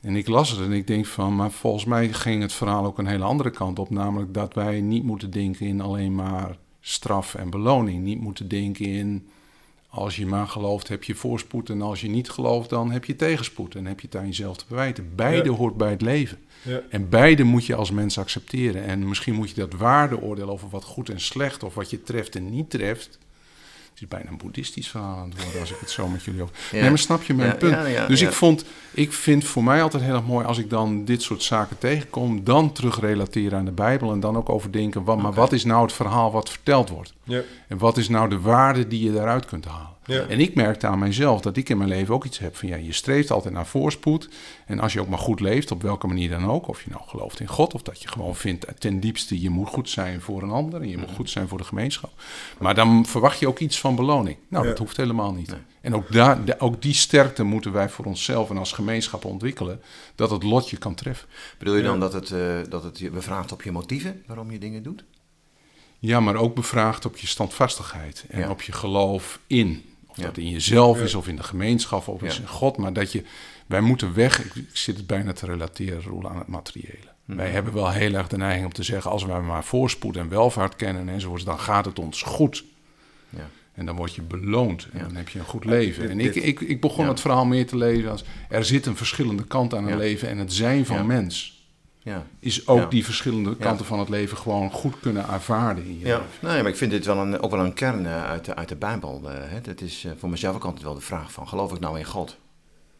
[0.01, 2.97] En ik las het en ik denk van, maar volgens mij ging het verhaal ook
[2.97, 3.89] een hele andere kant op.
[3.89, 8.03] Namelijk dat wij niet moeten denken in alleen maar straf en beloning.
[8.03, 9.27] Niet moeten denken in,
[9.91, 11.69] als je maar gelooft heb je voorspoed.
[11.69, 13.75] En als je niet gelooft dan heb je tegenspoed.
[13.75, 15.11] En heb je het aan jezelf te bewijten.
[15.15, 15.55] Beide Ja.
[15.55, 16.37] hoort bij het leven.
[16.61, 16.81] Ja.
[16.89, 18.83] En beide moet je als mens accepteren.
[18.83, 21.63] En misschien moet je dat waardeoordeel over wat goed en slecht...
[21.63, 23.19] of wat je treft en niet treft...
[24.01, 26.41] Het is bijna een boeddhistisch verhaal aan het worden als ik het zo met jullie
[26.41, 26.55] over.
[26.71, 26.79] Ja.
[26.79, 27.73] Nee, maar snap je mijn Ja, punt?
[27.73, 28.27] ja, ja, dus ja.
[28.27, 31.43] ik vond, ik vind voor mij altijd heel erg mooi als ik dan dit soort
[31.43, 35.63] zaken tegenkom, dan terugrelateren aan de Bijbel en dan ook overdenken, wat, maar wat is
[35.65, 37.13] nou het verhaal wat verteld wordt?
[37.23, 37.41] Ja.
[37.67, 39.89] En wat is nou de waarde die je daaruit kunt halen?
[40.05, 40.25] Ja.
[40.25, 42.75] En ik merkte aan mijzelf dat ik in mijn leven ook iets heb van ja,
[42.75, 44.29] je streeft altijd naar voorspoed.
[44.65, 47.01] En als je ook maar goed leeft, op welke manier dan ook, of je nou
[47.07, 50.21] gelooft in God, of dat je gewoon vindt eh, ten diepste je moet goed zijn
[50.21, 52.11] voor een ander en je moet goed zijn voor de gemeenschap.
[52.59, 54.37] Maar dan verwacht je ook iets van beloning.
[54.47, 54.69] Nou, Ja.
[54.69, 55.49] dat hoeft helemaal niet.
[55.49, 55.59] Nee.
[55.81, 59.81] En ook, daar, ook die sterkte moeten wij voor onszelf en als gemeenschap ontwikkelen,
[60.15, 61.27] dat het lot je kan treffen.
[61.57, 64.57] Bedoel je dan dat het, eh, dat het je bevraagt op je motieven waarom je
[64.59, 65.03] dingen doet?
[65.99, 68.49] Ja, maar ook bevraagd op je standvastigheid en Ja.
[68.49, 69.85] op je geloof in.
[70.11, 70.23] Of Ja.
[70.23, 72.27] dat in jezelf is, of in de gemeenschap, of Ja.
[72.27, 72.77] is in God.
[72.77, 73.23] Maar dat je,
[73.67, 77.09] wij moeten weg, ik, ik zit het bijna te relateren, Roel, aan het materiële.
[77.25, 77.37] Mhm.
[77.37, 80.29] Wij hebben wel heel erg de neiging om te zeggen, als wij maar voorspoed en
[80.29, 82.63] welvaart kennen enzovoorts, dan gaat het ons goed.
[83.29, 83.49] Ja.
[83.73, 85.05] En dan word je beloond en Ja.
[85.05, 86.09] dan heb je een goed leven.
[86.09, 87.09] En ik, ik, ik begon Ja.
[87.11, 89.95] het verhaal meer te lezen als, er zit een verschillende kant aan een Ja.
[89.97, 91.03] leven en het zijn van Ja.
[91.03, 91.60] mens
[92.03, 92.25] Ja.
[92.39, 92.85] is ook Ja.
[92.85, 96.29] die verschillende kanten van het leven gewoon goed kunnen ervaren in je Ja, leven.
[96.41, 98.69] nee, maar ik vind dit wel een, ook wel een kern eh, uit, de, uit
[98.69, 99.21] de Bijbel.
[99.25, 99.61] eh, hè.
[99.61, 102.05] Dat is eh, voor mezelf ook altijd wel de vraag van, geloof ik nou in
[102.05, 102.37] God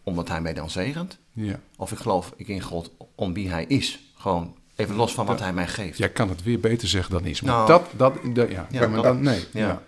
[0.03, 1.17] omdat hij mij dan zegent?
[1.33, 1.59] Ja.
[1.77, 3.99] Of ik geloof ik in God om wie hij is?
[4.17, 5.97] Gewoon even los van wat hij mij geeft.
[5.97, 7.41] Jij kan het weer beter zeggen dan is.
[7.41, 9.39] Maar Nou, dat, dat, dat, ja, ja, maar dat- dan, nee.
[9.53, 9.59] ja.
[9.67, 9.81] Ja.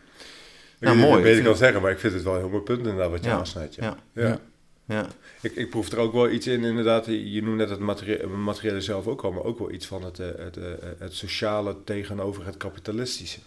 [0.80, 1.32] Ik Ja, weet mooi.
[1.50, 3.38] ik zeggen, maar ik vind het wel een heel mooi punt inderdaad wat je Ja.
[3.38, 3.76] aansnijdt.
[3.76, 3.96] Ja.
[4.14, 4.40] Ja.
[4.86, 5.08] Ja.
[5.42, 7.06] Ik, ik proef er ook wel iets in, inderdaad.
[7.06, 10.20] Je noemt net het materie- materiële zelf ook al, maar ook wel iets van het,
[10.20, 10.64] eh, het, eh,
[11.00, 13.40] het sociale tegenover het kapitalistische.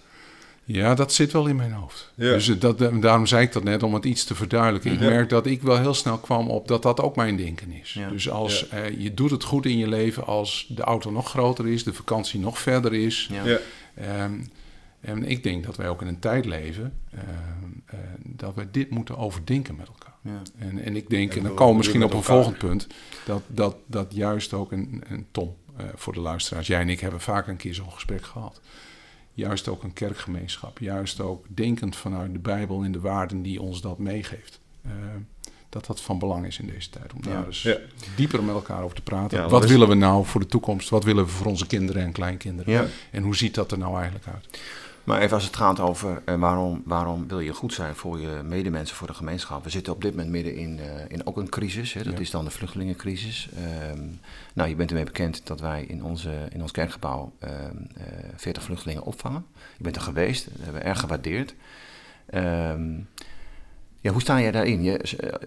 [0.64, 2.12] Ja, dat zit wel in mijn hoofd.
[2.14, 2.32] Ja.
[2.32, 4.92] Dus eh, dat, daarom zei ik dat net, om het iets te verduidelijken.
[4.92, 5.08] Ik Ja.
[5.08, 7.92] merk dat ik wel heel snel kwam op dat dat ook mijn denken is.
[7.92, 8.08] Ja.
[8.08, 11.68] Dus als eh, je doet het goed in je leven als de auto nog groter
[11.68, 13.28] is, de vakantie nog verder is.
[13.32, 13.44] Ja.
[13.44, 14.30] Ja.
[15.00, 17.24] Ehm, en ik denk dat wij ook in een tijd leven ehm,
[17.86, 20.14] eh, dat we dit moeten overdenken met elkaar.
[20.22, 20.42] Ja.
[20.58, 22.34] En, en ik denk, En en dan komen we misschien op een elkaar.
[22.34, 22.86] volgend punt,
[23.24, 26.66] dat, dat, dat juist ook een, een Tom, eh, voor de luisteraars.
[26.66, 28.60] Jij en ik hebben vaak een keer zo'n gesprek gehad.
[29.32, 30.78] Juist ook een kerkgemeenschap.
[30.78, 34.60] Juist ook denkend vanuit de Bijbel en de waarden die ons dat meegeeft.
[34.86, 34.92] Uh,
[35.68, 37.12] dat dat van belang is in deze tijd.
[37.12, 37.76] Om daar eens ja.
[38.16, 39.48] dieper met elkaar over te praten.
[39.48, 40.88] wat willen we nou voor de toekomst?
[40.88, 42.90] Wat willen we voor onze kinderen en kleinkinderen?
[43.10, 44.60] En hoe ziet dat er nou eigenlijk uit?
[45.06, 48.40] Maar even als het gaat over uh, waarom, waarom wil je goed zijn voor je
[48.44, 49.64] medemensen, voor de gemeenschap.
[49.64, 51.92] We zitten op dit moment midden in, uh, in ook een crisis.
[51.92, 53.48] Hè, dat is dan de vluchtelingencrisis.
[53.92, 54.20] Um,
[54.54, 57.50] nou, je bent ermee bekend dat wij in, onze, in ons kerkgebouw um,
[57.98, 58.04] uh,
[58.36, 59.46] 40 vluchtelingen opvangen.
[59.76, 61.54] Je bent er geweest, dat hebben we erg gewaardeerd.
[62.34, 63.08] Um,
[64.00, 64.82] ja, hoe sta jij daarin?
[64.82, 65.00] Je,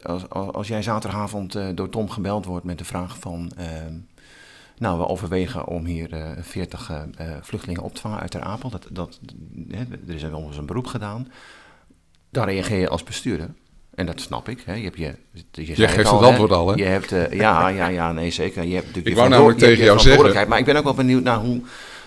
[0.04, 3.52] als, als, jij zaterdagavond uh, door Tom gebeld wordt met de vraag van...
[4.80, 7.02] Nou, we overwegen om hier uh, 40 uh,
[7.42, 8.70] vluchtelingen op te vangen uit Ter Apel.
[8.70, 9.20] Dat, dat,
[9.70, 11.32] hè, er is eens een beroep gedaan.
[12.30, 13.50] Dan reageer je als bestuurder.
[13.96, 14.62] En dat snap ik.
[14.66, 14.74] Hè.
[14.74, 15.16] Je, hebt je,
[15.52, 16.76] je, je geeft het, al, het antwoord al, hè?
[16.76, 18.64] Je hebt, uh, ja, ja, ja, nee, zeker.
[18.64, 20.48] Je hebt natuurlijk ik wou namelijk tegen jou zeggen...
[20.48, 21.62] Maar ik ben ook wel benieuwd naar hoe,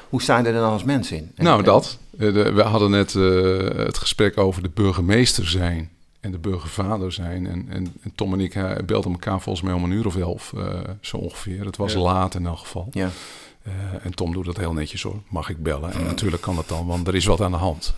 [0.08, 1.32] hoe sta je er dan als mens in?
[1.34, 1.98] En, nou, dat.
[2.10, 5.90] We hadden net het gesprek over de burgemeester zijn
[6.22, 7.46] en de burgervader zijn.
[7.46, 10.52] En, en, en Tom en ik belden elkaar volgens mij om een uur of elf,
[10.56, 11.64] uh, zo ongeveer.
[11.64, 12.88] Het was laat in elk geval.
[12.90, 13.10] Ja.
[13.66, 13.72] Uh,
[14.04, 15.22] en Tom doet dat heel netjes hoor.
[15.28, 15.92] Mag ik bellen?
[15.92, 17.94] En natuurlijk kan dat dan, want er is wat aan de hand.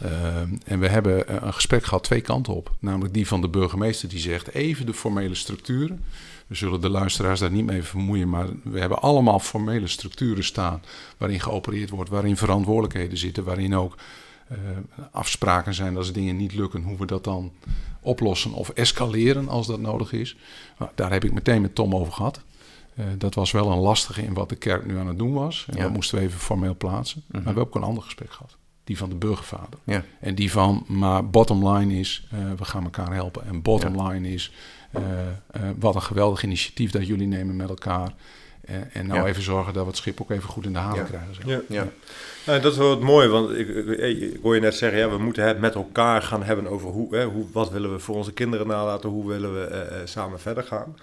[0.64, 2.72] en we hebben een gesprek gehad twee kanten op.
[2.78, 6.04] Namelijk die van de burgemeester die zegt even de formele structuren.
[6.46, 10.82] We zullen de luisteraars daar niet mee vermoeien, maar we hebben allemaal formele structuren staan
[11.18, 13.96] waarin geopereerd wordt, waarin verantwoordelijkheden zitten, waarin ook
[15.11, 17.52] afspraken zijn als dingen niet lukken, hoe we dat dan
[18.00, 20.37] oplossen of escaleren als dat nodig is.
[20.78, 22.40] Nou, daar heb ik meteen met Tom over gehad.
[22.98, 25.66] Uh, dat was wel een lastige in wat de kerk nu aan het doen was.
[25.68, 25.83] En ja.
[25.83, 27.18] dat moesten we even formeel plaatsen.
[27.18, 27.42] Mm -hmm.
[27.44, 28.57] Maar we hebben ook een ander gesprek gehad.
[28.85, 29.78] Die van de burgervader.
[29.85, 30.04] Ja.
[30.20, 33.46] En die van, maar bottom line is, uh, we gaan elkaar helpen.
[33.46, 34.09] En bottom ja.
[34.09, 34.52] line is,
[34.96, 35.02] uh,
[35.78, 38.14] wat een geweldig initiatief dat jullie nemen met elkaar.
[38.66, 41.07] En, en nou even zorgen dat we het schip ook even goed in de haven
[41.07, 41.35] krijgen.
[41.35, 41.44] Zeg.
[41.46, 41.88] Ja, ja.
[42.46, 45.11] Nou, dat is wel wat mooi, want ik, ik, ik, hoor je net zeggen, ja,
[45.11, 48.14] we moeten het met elkaar gaan hebben over hoe, hè, hoe, wat willen we voor
[48.14, 50.96] onze kinderen nalaten, hoe willen we uh, samen verder gaan.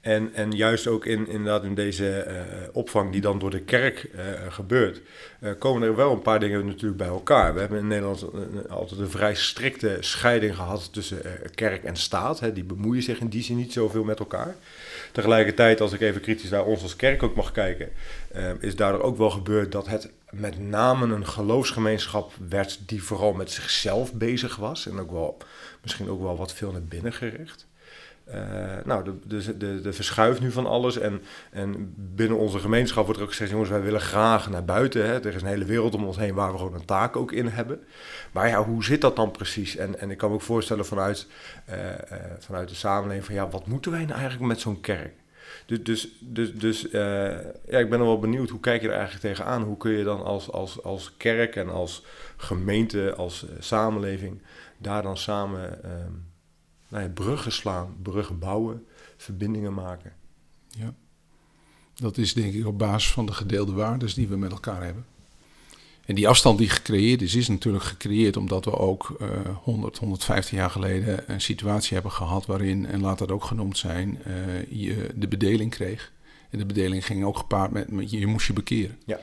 [0.00, 4.10] En, en juist ook in, inderdaad in deze uh, opvang die dan door de kerk
[4.14, 5.00] uh, gebeurt,
[5.40, 7.54] uh, komen er wel een paar dingen natuurlijk bij elkaar.
[7.54, 8.24] We hebben in Nederland
[8.68, 11.22] altijd een vrij strikte scheiding gehad tussen
[11.54, 12.40] kerk en staat.
[12.40, 12.52] Hè.
[12.52, 14.56] Die bemoeien zich in die zin niet zoveel met elkaar.
[15.12, 17.88] Tegelijkertijd, als ik even kritisch naar ons als kerk ook mag kijken,
[18.60, 23.50] is daardoor ook wel gebeurd dat het met name een geloofsgemeenschap werd die vooral met
[23.50, 24.86] zichzelf bezig was.
[24.86, 25.36] En ook wel,
[25.82, 27.67] misschien ook wel wat veel naar binnen gericht.
[28.34, 30.98] Uh, nou, de, de, de, de verschuift nu van alles.
[30.98, 35.06] En, en binnen onze gemeenschap wordt er ook gezegd: jongens, wij willen graag naar buiten.
[35.06, 35.14] Hè.
[35.14, 37.46] Er is een hele wereld om ons heen waar we gewoon een taak ook in
[37.46, 37.80] hebben.
[38.32, 39.76] Maar ja, hoe zit dat dan precies?
[39.76, 41.26] En, en ik kan me ook voorstellen vanuit,
[41.70, 41.92] uh, uh,
[42.38, 45.12] vanuit de samenleving: van ja, wat moeten wij nou eigenlijk met zo'n kerk?
[45.66, 46.80] Dus, dus, dus, dus
[47.70, 49.62] ja, ik ben wel benieuwd, hoe kijk je er eigenlijk tegenaan?
[49.62, 52.04] Hoe kun je dan als, als, als kerk en als
[52.36, 54.42] gemeente, als samenleving
[54.78, 55.80] daar dan samen
[56.88, 60.12] nou ja, bruggen slaan, bruggen bouwen, verbindingen maken.
[60.68, 60.94] Ja,
[61.94, 65.04] dat is denk ik op basis van de gedeelde waarden die we met elkaar hebben.
[66.04, 69.28] En die afstand die gecreëerd is, is natuurlijk gecreëerd omdat we ook uh,
[69.62, 74.18] 100, 150 jaar geleden een situatie hebben gehad waarin, en laat dat ook genoemd zijn,
[74.26, 74.34] uh,
[74.70, 76.12] je de bedeling kreeg.
[76.50, 78.98] En de bedeling ging ook gepaard met, met je, je moest je bekeren.
[79.06, 79.18] Ja.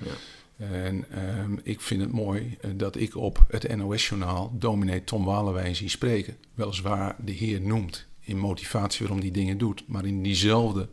[0.57, 1.05] En
[1.39, 5.89] um, ik vind het mooi uh, dat ik op het NOS-journaal dominee Tom Walewijn zie
[5.89, 6.37] spreken.
[6.53, 10.89] Weliswaar de Heer noemt in motivatie waarom die dingen doet, maar in diezelfde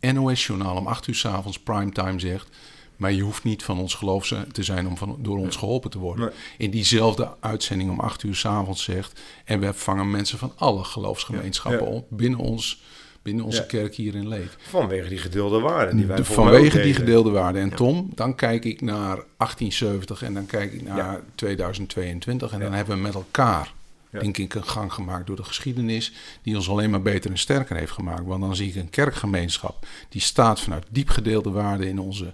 [0.00, 2.48] NOS-journaal om 8 uur s avonds primetime zegt.
[2.96, 5.98] Maar je hoeft niet van ons geloof te zijn om van, door ons geholpen te
[5.98, 6.24] worden.
[6.24, 6.34] Nee.
[6.58, 9.20] In diezelfde uitzending om 8 uur s avonds zegt.
[9.44, 11.92] En we vangen mensen van alle geloofsgemeenschappen ja.
[11.92, 12.82] op binnen ons
[13.28, 13.66] binnen onze ja.
[13.66, 14.56] kerk hier in Leek.
[14.58, 17.62] Vanwege die gedeelde waarden die wij De, Vanwege die gedeelde waarden.
[17.62, 17.76] En ja.
[17.76, 21.20] Tom, dan kijk ik naar 1870 en dan kijk ik naar ja.
[21.34, 23.72] 2022 en dan hebben we met elkaar
[24.10, 26.12] denk ik een gang gemaakt door de geschiedenis
[26.42, 28.24] die ons alleen maar beter en sterker heeft gemaakt.
[28.24, 32.32] Want dan zie ik een kerkgemeenschap die staat vanuit diep gedeelde waarden in onze,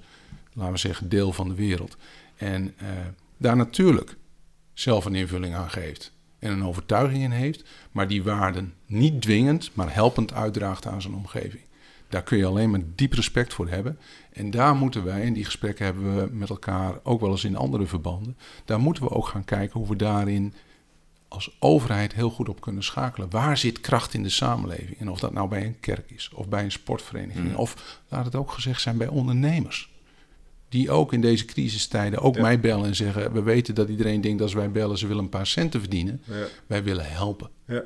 [0.53, 1.97] laten we zeggen, deel van de wereld.
[2.37, 2.89] En uh,
[3.37, 4.17] daar natuurlijk
[4.73, 6.13] zelf een invulling aan geeft
[6.45, 11.15] en een overtuiging in heeft, maar die waarden niet dwingend, maar helpend uitdraagt aan zijn
[11.15, 11.63] omgeving.
[12.09, 13.99] Daar kun je alleen maar diep respect voor hebben.
[14.33, 17.57] En daar moeten wij, en die gesprekken hebben we met elkaar ook wel eens in
[17.57, 20.55] andere verbanden, daar moeten we ook gaan kijken hoe we daarin
[21.29, 23.31] als overheid heel goed op kunnen schakelen.
[23.31, 24.99] Waar zit kracht in de samenleving?
[24.99, 27.55] En of dat nou bij een kerk is, of bij een sportvereniging, mm.
[27.55, 29.94] of laat het ook gezegd zijn bij ondernemers
[30.75, 34.39] die ook in deze crisistijden ook mij bellen en zeggen: We weten dat iedereen denkt
[34.39, 36.23] dat als wij bellen, ze willen een paar centen verdienen.
[36.25, 36.35] Ja.
[36.67, 37.51] Wij willen helpen.
[37.67, 37.83] Ja.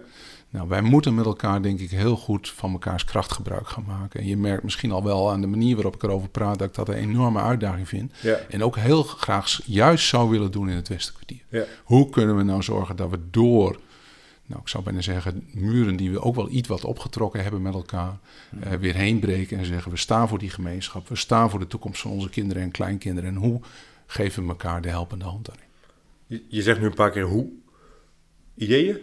[0.50, 4.20] Nou, wij moeten met elkaar, denk ik, heel goed van mekaars kracht gebruik gaan maken.
[4.20, 6.74] En je merkt misschien al wel aan de manier waarop ik erover praat dat ik
[6.74, 8.12] dat een enorme uitdaging vind.
[8.48, 11.42] En ook heel graag juist zou willen doen in het Westenkwartier.
[11.48, 11.64] Ja.
[11.84, 13.80] Hoe kunnen we nou zorgen dat we door,
[14.48, 17.74] nou, ik zou bijna zeggen, muren die we ook wel iets wat opgetrokken hebben met
[17.74, 18.18] elkaar,
[18.60, 21.66] eh, weer heen breken en zeggen: we staan voor die gemeenschap, we staan voor de
[21.66, 23.30] toekomst van onze kinderen en kleinkinderen.
[23.30, 23.60] En hoe
[24.06, 25.64] geven we elkaar de helpende hand daarin?
[26.26, 27.48] Je, je zegt nu een paar keer hoe.
[28.54, 28.98] Ideeën?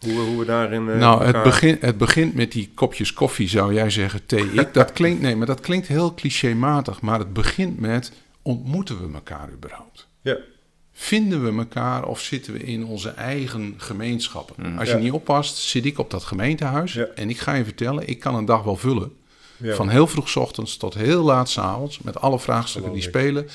[0.00, 0.88] Hoe, we- hoe we daarin.
[0.88, 4.52] eh, nou, het, begin, het begint met die kopjes koffie, zou jij zeggen, thee.
[4.52, 7.00] Ik, dat klinkt, nee, maar dat klinkt heel clichématig.
[7.00, 8.12] Maar het begint met:
[8.42, 10.08] ontmoeten we elkaar überhaupt?
[10.20, 10.36] Ja.
[11.02, 14.78] Vinden we elkaar of zitten we in onze eigen gemeenschappen?
[14.78, 15.00] Als je Ja.
[15.00, 16.92] niet oppast, zit ik op dat gemeentehuis.
[16.92, 17.04] Ja.
[17.14, 19.12] En ik ga je vertellen, ik kan een dag wel vullen.
[19.56, 19.74] Ja.
[19.74, 21.98] Van heel vroeg ochtends tot heel laat avonds.
[21.98, 23.48] Met alle vraagstukken die spelen.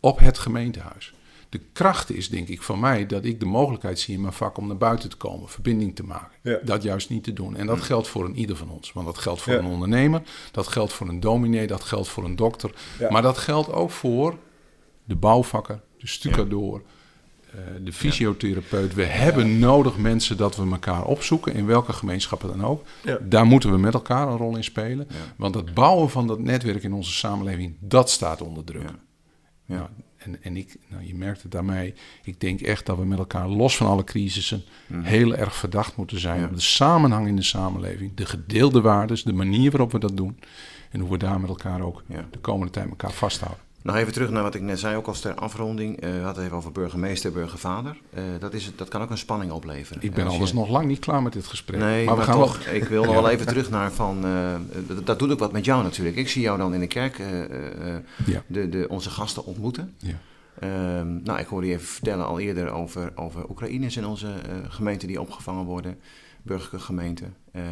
[0.00, 1.12] Op het gemeentehuis.
[1.48, 4.56] De kracht is denk ik van mij dat ik de mogelijkheid zie in mijn vak
[4.56, 5.48] om naar buiten te komen.
[5.48, 6.60] Verbinding te maken.
[6.64, 7.56] Dat juist niet te doen.
[7.56, 8.92] En dat geldt voor een ieder van ons.
[8.92, 10.22] Want dat geldt voor een ondernemer.
[10.52, 11.66] Dat geldt voor een dominee.
[11.66, 12.70] Dat geldt voor een dokter.
[13.10, 14.36] Maar dat geldt ook voor
[15.04, 15.80] de bouwvakker.
[15.98, 16.82] De stucadoor.
[17.52, 18.94] eh, de fysiotherapeut.
[18.94, 22.84] We hebben nodig mensen dat we elkaar opzoeken, in welke gemeenschappen dan ook.
[23.04, 23.18] Ja.
[23.22, 25.06] Daar moeten we met elkaar een rol in spelen.
[25.10, 25.14] Ja.
[25.36, 28.82] Want het bouwen van dat netwerk in onze samenleving, dat staat onder druk.
[28.82, 28.94] Ja.
[29.64, 29.76] Ja.
[29.76, 29.90] Ja.
[30.16, 31.94] en, en ik, nou, je merkt het mij.
[32.22, 35.02] Ik denk echt dat we met elkaar, los van alle crisissen, Mhm.
[35.02, 36.46] heel erg verdacht moeten zijn Ja.
[36.46, 40.38] op de samenhang in de samenleving, de gedeelde waarden, de manier waarop we dat doen.
[40.90, 42.28] En hoe we daar met elkaar ook Ja.
[42.30, 43.60] de komende tijd elkaar vasthouden.
[43.88, 46.00] Nog even terug naar wat ik net zei, ook als ter afronding.
[46.00, 47.96] Eh, we hadden het even over burgemeester, burgervader.
[48.10, 50.02] Eh, dat, is, dat kan ook een spanning opleveren.
[50.02, 51.80] Ik En ben anders je- nog lang niet klaar met dit gesprek.
[51.80, 52.74] Nee, maar maar, we gaan toch, wel.
[52.74, 54.24] ik wil nog wel even terug naar van...
[54.24, 54.54] eh,
[54.86, 56.16] dat- dat doet ook wat met jou natuurlijk.
[56.16, 57.18] Ik zie jou dan in de kerk
[58.26, 58.42] Ja.
[58.46, 59.94] de, de, onze gasten ontmoeten.
[59.98, 60.14] Ja.
[60.60, 64.54] Ehm, nou, ik hoorde je even vertellen al eerder over, over Oekraïners in onze eh,
[64.68, 65.98] gemeente die opgevangen worden.
[66.42, 67.34] Burgerlijke gemeenten.
[67.52, 67.64] Ehm,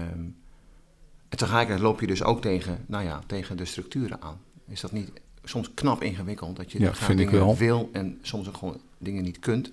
[1.29, 4.39] en tegelijkertijd loop je dus ook tegen, nou ja, tegen de structuren aan.
[4.69, 5.11] Is dat niet
[5.49, 6.57] soms knap ingewikkeld?
[6.57, 7.57] Dat je Ja, vind ik dingen wel.
[7.57, 9.71] wil en soms ook gewoon dingen niet kunt.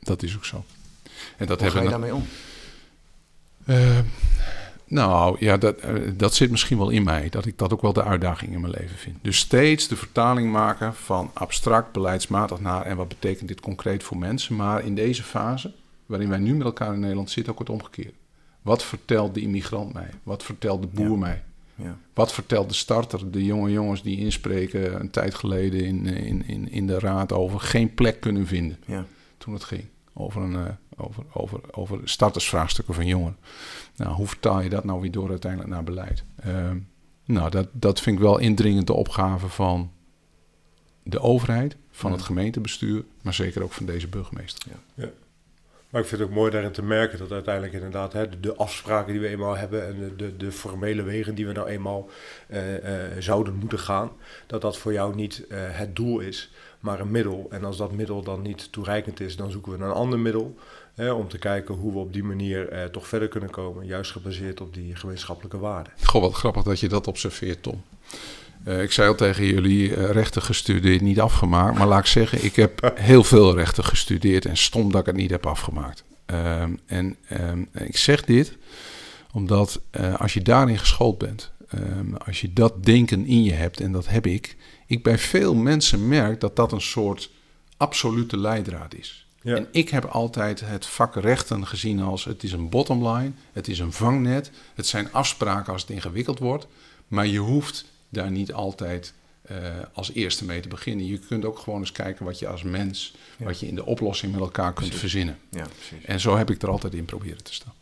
[0.00, 0.64] Dat is ook zo.
[1.36, 2.24] En dat Hoe ga hebben je we daarmee om?
[3.64, 3.98] Eh,
[4.86, 7.28] nou ja, dat, eh, dat zit misschien wel in mij.
[7.28, 9.16] Dat ik dat ook wel de uitdaging in mijn leven vind.
[9.22, 14.16] Dus steeds de vertaling maken van abstract beleidsmatig naar en wat betekent dit concreet voor
[14.18, 14.56] mensen.
[14.56, 15.72] Maar in deze fase,
[16.06, 18.12] waarin wij nu met elkaar in Nederland zitten, ook het omgekeerde.
[18.62, 20.10] Wat vertelt de immigrant mij?
[20.22, 21.16] Wat vertelt de boer Ja.
[21.16, 21.42] mij?
[21.82, 21.98] Ja.
[22.14, 26.70] Wat vertelt de starter, de jonge jongens die inspreken een tijd geleden in, in, in,
[26.70, 28.78] in de raad over geen plek kunnen vinden?
[28.86, 29.04] Ja.
[29.38, 33.36] toen het ging over, een, eh, over, over, over startersvraagstukken van jongeren.
[33.96, 36.24] Nou, hoe vertaal je dat nou weer door uiteindelijk naar beleid?
[36.36, 36.78] Ehm,
[37.24, 39.90] nou, dat, dat vind ik wel indringend de opgave van
[41.02, 42.26] de overheid, van het Ja.
[42.26, 44.62] gemeentebestuur, maar zeker ook van deze burgemeester.
[45.90, 49.12] Maar ik vind het ook mooi daarin te merken dat uiteindelijk inderdaad hè, de, afspraken
[49.12, 52.08] die we eenmaal hebben en de, de, de formele wegen die we nou eenmaal
[52.46, 54.10] eh, eh, zouden moeten gaan,
[54.46, 57.46] dat dat voor jou niet eh, het doel is, maar een middel.
[57.50, 60.54] En als dat middel dan niet toereikend is, dan zoeken we een ander middel
[60.94, 64.60] hè, om te kijken hoe we op die manier toch verder kunnen komen, juist gebaseerd
[64.60, 65.92] op die gemeenschappelijke waarden.
[66.04, 67.82] Goh, wat grappig dat je dat observeert, Tom.
[68.68, 71.78] Eh, ik zei al tegen jullie, eh, rechten gestudeerd, niet afgemaakt.
[71.78, 75.16] Maar laat ik zeggen, ik heb heel veel rechten gestudeerd en stom dat ik het
[75.16, 76.04] niet heb afgemaakt.
[76.26, 78.56] Ehm, en ehm, ik zeg dit
[79.32, 83.80] omdat eh, als je daarin geschoold bent, ehm, als je dat denken in je hebt,
[83.80, 87.30] en dat heb ik, ik bij veel mensen merk dat dat een soort
[87.76, 89.26] absolute leidraad is.
[89.42, 89.56] Ja.
[89.56, 93.78] En ik heb altijd het vak rechten gezien als het is een bottomline, het is
[93.78, 96.66] een vangnet, het zijn afspraken als het ingewikkeld wordt,
[97.06, 99.56] maar je hoeft daar niet altijd eh,
[99.92, 101.06] als eerste mee te beginnen.
[101.06, 103.44] Je kunt ook gewoon eens kijken wat je als mens, Ja.
[103.44, 104.98] wat je in de oplossing met elkaar kunt Precies.
[105.00, 105.38] verzinnen.
[105.50, 106.04] ja, precies.
[106.04, 107.72] En zo heb ik er altijd in proberen te staan.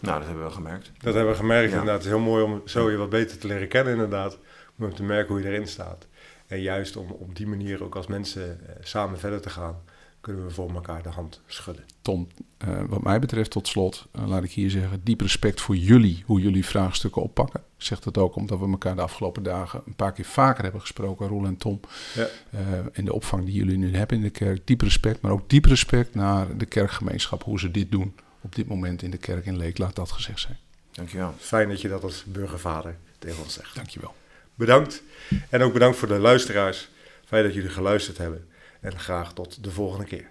[0.00, 0.90] Nou, dat hebben we gemerkt.
[0.98, 1.78] Dat hebben we gemerkt Ja.
[1.78, 2.02] inderdaad.
[2.04, 4.38] Het is heel mooi om zo je wat beter te leren kennen inderdaad.
[4.78, 6.06] Om te merken hoe je erin staat.
[6.46, 9.82] En juist om op die manier ook als mensen eh, samen verder te gaan,
[10.20, 11.84] kunnen we voor elkaar de hand schudden.
[12.02, 12.28] Tom,
[12.58, 16.22] eh, wat mij betreft tot slot, eh, laat ik hier zeggen, diep respect voor jullie,
[16.26, 17.60] hoe jullie vraagstukken oppakken.
[17.60, 20.80] Ik zeg dat ook omdat we elkaar de afgelopen dagen een paar keer vaker hebben
[20.80, 21.80] gesproken, Roel en Tom.
[22.14, 22.26] Ja.
[22.50, 22.60] Eh,
[22.92, 24.66] en de opvang die jullie nu hebben in de kerk.
[24.66, 28.68] Diep respect, maar ook diep respect naar de kerkgemeenschap, hoe ze dit doen op dit
[28.68, 29.78] moment in de kerk in Leek.
[29.78, 30.58] Laat dat gezegd zijn.
[30.92, 31.34] Dankjewel.
[31.38, 33.74] Fijn dat je dat als burgervader tegen ons zegt.
[33.74, 34.14] Dankjewel.
[34.54, 35.02] Bedankt.
[35.48, 36.88] En ook bedankt voor de luisteraars.
[37.24, 38.48] Fijn dat jullie geluisterd hebben.
[38.80, 40.30] En graag tot de volgende keer.